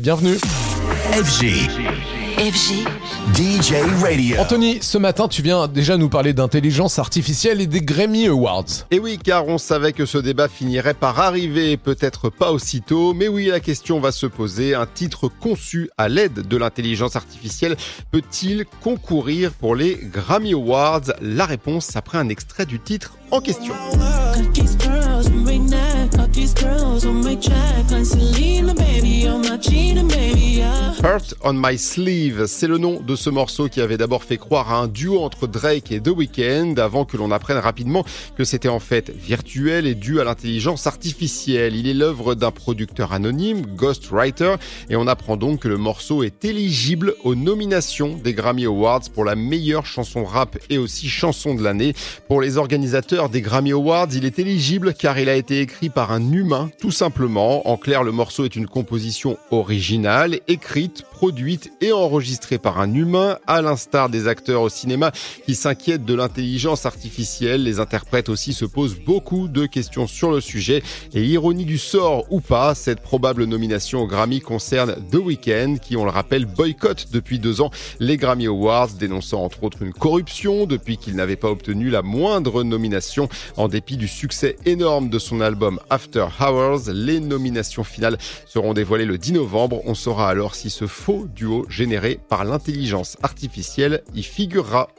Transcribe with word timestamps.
Bienvenue. 0.00 0.38
FG. 1.12 1.68
FG. 2.38 2.86
DJ 3.34 3.74
Radio. 4.02 4.36
Anthony, 4.38 4.78
ce 4.80 4.96
matin, 4.96 5.28
tu 5.28 5.42
viens 5.42 5.68
déjà 5.68 5.98
nous 5.98 6.08
parler 6.08 6.32
d'intelligence 6.32 6.98
artificielle 6.98 7.60
et 7.60 7.66
des 7.66 7.82
Grammy 7.82 8.26
Awards. 8.26 8.64
Et 8.90 8.98
oui, 8.98 9.18
car 9.22 9.46
on 9.46 9.58
savait 9.58 9.92
que 9.92 10.06
ce 10.06 10.16
débat 10.16 10.48
finirait 10.48 10.94
par 10.94 11.20
arriver, 11.20 11.76
peut-être 11.76 12.30
pas 12.30 12.50
aussitôt, 12.50 13.12
mais 13.12 13.28
oui, 13.28 13.48
la 13.48 13.60
question 13.60 14.00
va 14.00 14.10
se 14.10 14.24
poser. 14.24 14.74
Un 14.74 14.86
titre 14.86 15.28
conçu 15.28 15.90
à 15.98 16.08
l'aide 16.08 16.48
de 16.48 16.56
l'intelligence 16.56 17.14
artificielle 17.14 17.76
peut-il 18.10 18.64
concourir 18.82 19.52
pour 19.52 19.76
les 19.76 19.98
Grammy 20.02 20.54
Awards? 20.54 21.12
La 21.20 21.44
réponse 21.44 21.94
après 21.94 22.16
un 22.16 22.30
extrait 22.30 22.64
du 22.64 22.80
titre 22.80 23.18
en 23.30 23.40
question. 23.40 23.74
Hurt 31.02 31.34
on 31.42 31.54
My 31.54 31.78
Sleeve, 31.78 32.44
c'est 32.46 32.66
le 32.66 32.76
nom 32.76 33.00
de 33.00 33.16
ce 33.16 33.30
morceau 33.30 33.70
qui 33.70 33.80
avait 33.80 33.96
d'abord 33.96 34.22
fait 34.22 34.36
croire 34.36 34.70
à 34.70 34.76
un 34.80 34.86
duo 34.86 35.20
entre 35.20 35.46
Drake 35.46 35.92
et 35.92 36.00
The 36.00 36.08
Weeknd 36.08 36.74
avant 36.76 37.06
que 37.06 37.16
l'on 37.16 37.30
apprenne 37.30 37.56
rapidement 37.56 38.04
que 38.36 38.44
c'était 38.44 38.68
en 38.68 38.80
fait 38.80 39.08
virtuel 39.08 39.86
et 39.86 39.94
dû 39.94 40.20
à 40.20 40.24
l'intelligence 40.24 40.86
artificielle. 40.86 41.74
Il 41.74 41.88
est 41.88 41.94
l'œuvre 41.94 42.34
d'un 42.34 42.50
producteur 42.50 43.14
anonyme, 43.14 43.62
Ghostwriter, 43.62 44.56
et 44.90 44.96
on 44.96 45.06
apprend 45.06 45.38
donc 45.38 45.60
que 45.60 45.68
le 45.68 45.78
morceau 45.78 46.22
est 46.22 46.44
éligible 46.44 47.14
aux 47.24 47.34
nominations 47.34 48.18
des 48.22 48.34
Grammy 48.34 48.66
Awards 48.66 49.08
pour 49.14 49.24
la 49.24 49.36
meilleure 49.36 49.86
chanson 49.86 50.24
rap 50.24 50.58
et 50.68 50.76
aussi 50.76 51.08
chanson 51.08 51.54
de 51.54 51.62
l'année. 51.62 51.94
Pour 52.28 52.42
les 52.42 52.58
organisateurs 52.58 53.30
des 53.30 53.40
Grammy 53.40 53.72
Awards, 53.72 54.08
il 54.12 54.26
est 54.26 54.38
éligible 54.38 54.92
car 54.92 55.18
il 55.18 55.30
a 55.30 55.34
été 55.34 55.60
écrit 55.60 55.88
par 55.88 56.12
un 56.12 56.30
humain, 56.30 56.70
tout 56.78 56.90
simplement. 56.90 57.66
En 57.66 57.78
clair, 57.78 58.02
le 58.02 58.12
morceau 58.12 58.44
est 58.44 58.54
une 58.54 58.66
composition 58.66 59.38
originale, 59.50 60.40
écrite, 60.46 60.89
produite 61.12 61.72
et 61.80 61.92
enregistrée 61.92 62.58
par 62.58 62.80
un 62.80 62.92
humain, 62.92 63.38
à 63.46 63.62
l'instar 63.62 64.08
des 64.08 64.28
acteurs 64.28 64.62
au 64.62 64.68
cinéma 64.68 65.12
qui 65.46 65.54
s'inquiètent 65.54 66.04
de 66.04 66.14
l'intelligence 66.14 66.86
artificielle. 66.86 67.62
Les 67.62 67.80
interprètes 67.80 68.28
aussi 68.28 68.52
se 68.52 68.64
posent 68.64 68.98
beaucoup 68.98 69.48
de 69.48 69.66
questions 69.66 70.06
sur 70.06 70.30
le 70.30 70.40
sujet. 70.40 70.82
Et 71.14 71.24
ironie 71.24 71.64
du 71.64 71.78
sort 71.78 72.24
ou 72.30 72.40
pas, 72.40 72.74
cette 72.74 73.00
probable 73.00 73.44
nomination 73.44 74.00
au 74.00 74.06
Grammy 74.06 74.40
concerne 74.40 74.96
The 75.10 75.16
Weeknd, 75.16 75.76
qui, 75.80 75.96
on 75.96 76.04
le 76.04 76.10
rappelle, 76.10 76.46
boycotte 76.46 77.08
depuis 77.12 77.38
deux 77.38 77.60
ans 77.60 77.70
les 77.98 78.16
Grammy 78.16 78.46
Awards, 78.46 78.90
dénonçant 78.98 79.42
entre 79.44 79.64
autres 79.64 79.82
une 79.82 79.92
corruption 79.92 80.66
depuis 80.66 80.96
qu'il 80.96 81.16
n'avait 81.16 81.36
pas 81.36 81.50
obtenu 81.50 81.90
la 81.90 82.02
moindre 82.02 82.62
nomination 82.62 83.28
en 83.56 83.68
dépit 83.68 83.96
du 83.96 84.08
succès 84.08 84.56
énorme 84.66 85.08
de 85.08 85.18
son 85.18 85.40
album 85.40 85.80
After 85.90 86.26
Hours. 86.40 86.88
Les 86.92 87.20
nominations 87.20 87.84
finales 87.84 88.18
seront 88.46 88.74
dévoilées 88.74 89.04
le 89.04 89.18
10 89.18 89.32
novembre. 89.32 89.80
On 89.84 89.94
saura 89.94 90.28
alors 90.28 90.54
si 90.54 90.70
ce 90.80 90.86
faux 90.86 91.26
duo 91.26 91.66
généré 91.68 92.18
par 92.30 92.44
l'intelligence 92.44 93.18
artificielle 93.22 94.02
y 94.14 94.22
figurera. 94.22 94.88